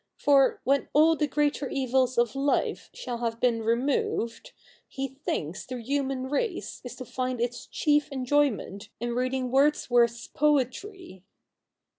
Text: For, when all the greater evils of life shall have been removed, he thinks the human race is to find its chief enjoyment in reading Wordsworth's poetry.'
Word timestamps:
For, 0.17 0.61
when 0.63 0.89
all 0.93 1.15
the 1.15 1.27
greater 1.27 1.69
evils 1.69 2.17
of 2.17 2.33
life 2.35 2.89
shall 2.91 3.19
have 3.19 3.39
been 3.39 3.61
removed, 3.61 4.51
he 4.87 5.07
thinks 5.07 5.63
the 5.63 5.79
human 5.79 6.27
race 6.27 6.81
is 6.83 6.95
to 6.95 7.05
find 7.05 7.39
its 7.39 7.67
chief 7.67 8.11
enjoyment 8.11 8.89
in 8.99 9.13
reading 9.13 9.51
Wordsworth's 9.51 10.25
poetry.' 10.25 11.21